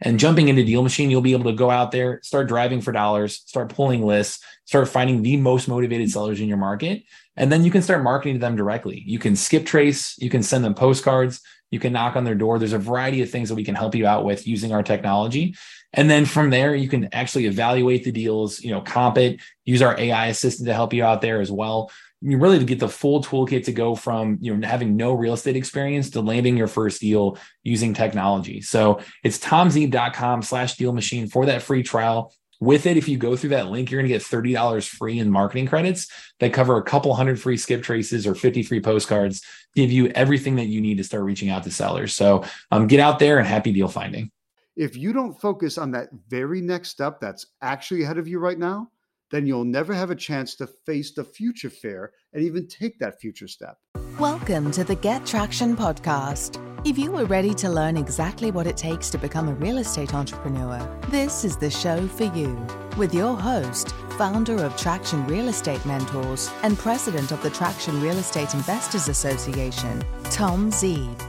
[0.00, 2.92] And jumping into Deal Machine, you'll be able to go out there, start driving for
[2.92, 7.02] dollars, start pulling lists, start finding the most motivated sellers in your market.
[7.38, 9.02] And then you can start marketing to them directly.
[9.06, 12.58] You can skip trace, you can send them postcards, you can knock on their door.
[12.58, 15.54] There's a variety of things that we can help you out with using our technology.
[15.94, 19.80] And then from there, you can actually evaluate the deals, you know, comp it, use
[19.80, 22.88] our AI assistant to help you out there as well you really to get the
[22.88, 26.66] full toolkit to go from you know having no real estate experience to landing your
[26.66, 28.60] first deal using technology.
[28.60, 32.34] So it's tomzeeb.com slash deal machine for that free trial.
[32.60, 35.30] With it, if you go through that link, you're going to get $30 free in
[35.30, 36.08] marketing credits
[36.40, 39.42] that cover a couple hundred free skip traces or 50 free postcards,
[39.76, 42.14] give you everything that you need to start reaching out to sellers.
[42.14, 44.32] So um, get out there and happy deal finding.
[44.74, 48.58] If you don't focus on that very next step that's actually ahead of you right
[48.58, 48.90] now,
[49.30, 53.20] then you'll never have a chance to face the future fear and even take that
[53.20, 53.76] future step.
[54.18, 56.67] Welcome to the Get Traction podcast.
[56.84, 60.14] If you are ready to learn exactly what it takes to become a real estate
[60.14, 62.56] entrepreneur, this is the show for you.
[62.96, 68.16] With your host, founder of Traction Real Estate Mentors and president of the Traction Real
[68.16, 71.20] Estate Investors Association, Tom Zeeb.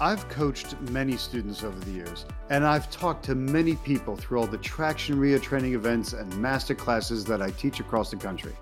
[0.00, 4.48] I've coached many students over the years, and I've talked to many people through all
[4.48, 8.56] the Traction REIA training events and master classes that I teach across the country.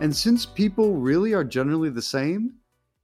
[0.00, 2.57] And since people really are generally the same,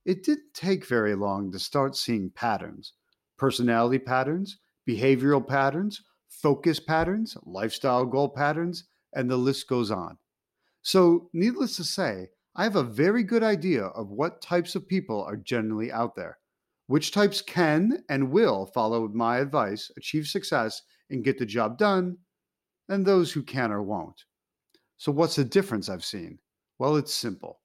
[0.05, 2.93] it didn't take very long to start seeing patterns
[3.37, 10.17] personality patterns, behavioral patterns, focus patterns, lifestyle goal patterns, and the list goes on.
[10.83, 15.25] So, needless to say, I have a very good idea of what types of people
[15.25, 16.39] are generally out there.
[16.87, 22.19] Which types can and will follow my advice, achieve success, and get the job done,
[22.89, 24.25] and those who can or won't.
[24.99, 26.39] So, what's the difference I've seen?
[26.79, 27.61] Well, it's simple.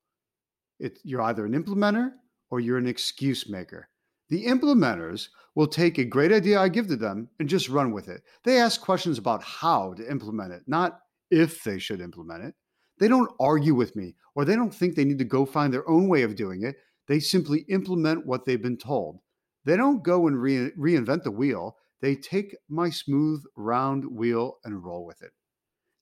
[0.80, 2.14] It, you're either an implementer
[2.50, 3.90] or you're an excuse maker.
[4.30, 8.08] The implementers will take a great idea I give to them and just run with
[8.08, 8.22] it.
[8.44, 11.00] They ask questions about how to implement it, not
[11.32, 12.56] if they should implement it.
[13.00, 15.90] They don't argue with me or they don't think they need to go find their
[15.90, 16.76] own way of doing it.
[17.08, 19.20] They simply implement what they've been told.
[19.66, 21.78] They don't go and re- reinvent the wheel.
[22.02, 25.32] They take my smooth, round wheel and roll with it.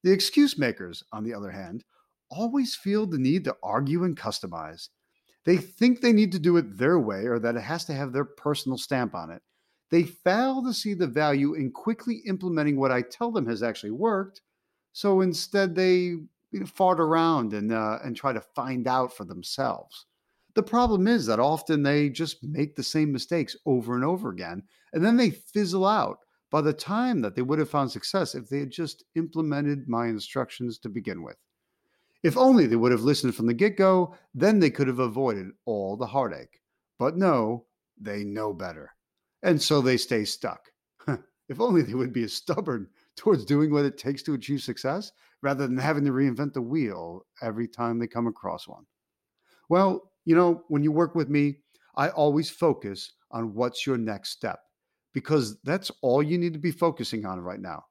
[0.04, 1.84] The excuse makers, on the other hand,
[2.30, 4.90] always feel the need to argue and customize.
[5.48, 8.12] They think they need to do it their way or that it has to have
[8.12, 9.42] their personal stamp on it.
[9.90, 13.92] They fail to see the value in quickly implementing what I tell them has actually
[13.92, 14.42] worked.
[14.92, 19.24] So instead, they you know, fart around and, uh, and try to find out for
[19.24, 20.06] themselves.
[20.54, 24.64] The problem is that often they just make the same mistakes over and over again,
[24.92, 26.18] and then they fizzle out
[26.52, 30.08] by the time that they would have found success if they had just implemented my
[30.08, 31.38] instructions to begin with.
[32.28, 35.48] If only they would have listened from the get go, then they could have avoided
[35.64, 36.60] all the heartache.
[37.00, 37.68] But no,
[37.98, 38.92] they know better.
[39.44, 40.60] And so they stay stuck.
[41.08, 45.14] if only they would be as stubborn towards doing what it takes to achieve success
[45.42, 48.86] rather than having to reinvent the wheel every time they come across one.
[49.70, 51.60] Well, you know, when you work with me,
[51.96, 54.60] I always focus on what's your next step
[55.14, 57.86] because that's all you need to be focusing on right now.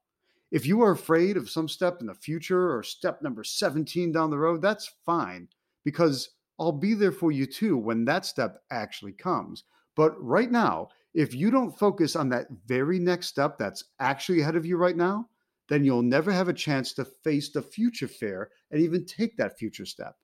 [0.49, 4.29] If you are afraid of some step in the future or step number 17 down
[4.29, 5.49] the road, that's fine
[5.83, 9.63] because I'll be there for you too when that step actually comes.
[9.95, 14.55] But right now, if you don't focus on that very next step that's actually ahead
[14.55, 15.27] of you right now,
[15.67, 19.57] then you'll never have a chance to face the future fear and even take that
[19.57, 20.15] future step.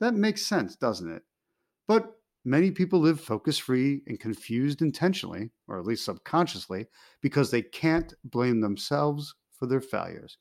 [0.00, 1.22] That makes sense, doesn't it?
[1.88, 2.12] But
[2.44, 6.86] many people live focus free and confused intentionally, or at least subconsciously,
[7.22, 10.36] because they can't blame themselves for their failures.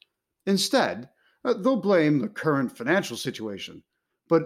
[0.45, 1.09] Instead,
[1.45, 3.81] uh, they'll blame the current financial situation.
[4.27, 4.43] But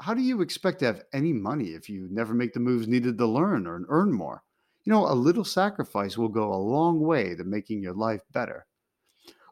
[0.00, 3.18] how do you expect to have any money if you never make the moves needed
[3.18, 4.42] to learn or earn more?
[4.84, 8.66] You know, a little sacrifice will go a long way to making your life better.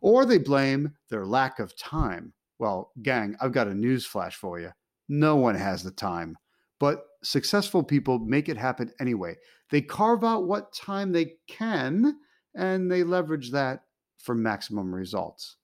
[0.00, 2.32] Or they blame their lack of time.
[2.58, 4.70] Well, gang, I've got a news flash for you.
[5.08, 6.36] No one has the time.
[6.78, 9.36] But successful people make it happen anyway.
[9.70, 12.16] They carve out what time they can
[12.54, 13.82] and they leverage that
[14.22, 15.56] for maximum results.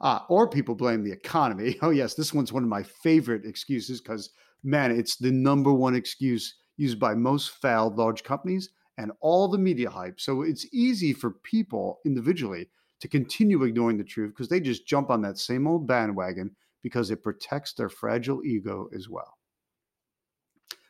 [0.00, 1.78] Ah, or people blame the economy.
[1.82, 4.30] Oh, yes, this one's one of my favorite excuses because,
[4.64, 9.58] man, it's the number one excuse used by most failed large companies and all the
[9.58, 10.20] media hype.
[10.20, 12.68] So it's easy for people individually
[13.00, 16.50] to continue ignoring the truth because they just jump on that same old bandwagon
[16.82, 19.38] because it protects their fragile ego as well.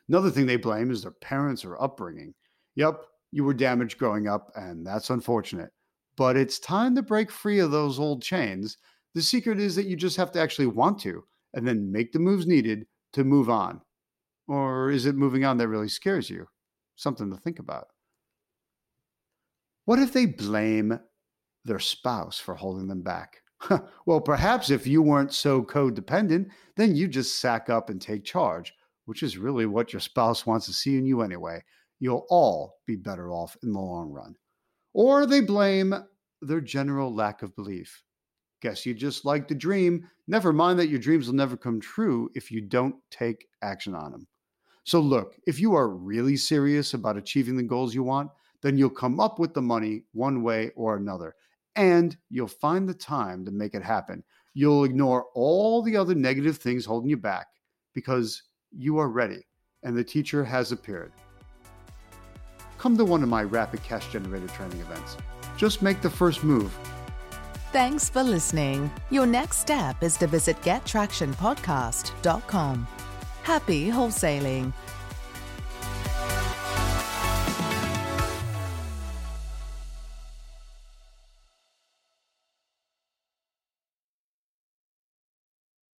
[0.09, 2.33] Another thing they blame is their parents or upbringing.
[2.75, 3.01] Yep,
[3.31, 5.71] you were damaged growing up, and that's unfortunate.
[6.15, 8.77] But it's time to break free of those old chains.
[9.15, 11.23] The secret is that you just have to actually want to
[11.53, 13.81] and then make the moves needed to move on.
[14.47, 16.47] Or is it moving on that really scares you?
[16.95, 17.87] Something to think about.
[19.85, 20.99] What if they blame
[21.65, 23.41] their spouse for holding them back?
[24.05, 28.73] well, perhaps if you weren't so codependent, then you just sack up and take charge,
[29.05, 31.61] which is really what your spouse wants to see in you anyway.
[31.99, 34.35] You'll all be better off in the long run.
[34.93, 35.93] Or they blame
[36.41, 38.03] their general lack of belief.
[38.61, 40.07] Guess you just like to dream.
[40.27, 44.11] Never mind that your dreams will never come true if you don't take action on
[44.11, 44.27] them.
[44.85, 48.31] So, look, if you are really serious about achieving the goals you want,
[48.61, 51.35] then you'll come up with the money one way or another,
[51.75, 54.23] and you'll find the time to make it happen.
[54.53, 57.47] You'll ignore all the other negative things holding you back
[57.93, 59.45] because you are ready
[59.83, 61.11] and the teacher has appeared.
[62.83, 65.15] Come to one of my rapid cash generator training events.
[65.55, 66.77] Just make the first move
[67.71, 68.91] Thanks for listening.
[69.09, 72.87] Your next step is to visit gettractionpodcast.com.
[73.41, 74.73] Happy wholesaling.